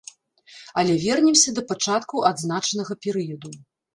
Але 0.81 0.93
вернемся 1.03 1.53
да 1.59 1.65
пачаткаў 1.71 2.25
адзначанага 2.31 2.93
перыяду. 3.07 3.49